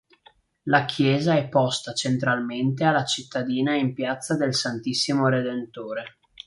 La 0.63 0.85
chiesa 0.85 1.35
è 1.37 1.47
posta 1.47 1.93
centralmente 1.93 2.85
alla 2.85 3.05
cittadina 3.05 3.75
in 3.75 3.93
piazza 3.93 4.35
del 4.35 4.55
Santissimo 4.55 5.27
Redentore. 5.29 6.17